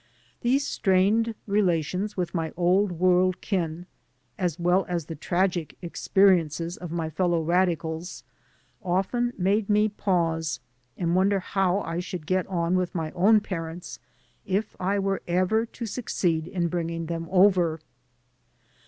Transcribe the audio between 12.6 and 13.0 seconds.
with